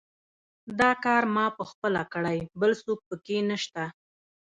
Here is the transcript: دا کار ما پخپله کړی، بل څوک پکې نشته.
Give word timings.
دا 0.79 0.91
کار 1.03 1.23
ما 1.35 1.45
پخپله 1.59 2.03
کړی، 2.13 2.39
بل 2.59 2.71
څوک 2.83 2.99
پکې 3.09 3.37
نشته. 3.49 3.83